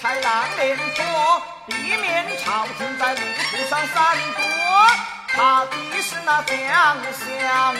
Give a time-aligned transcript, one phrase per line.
[0.00, 4.42] 才让连颇避免朝廷在路途上散躲，
[5.34, 6.56] 怕的是那将
[7.12, 7.74] 相